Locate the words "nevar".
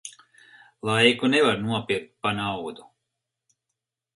1.33-1.57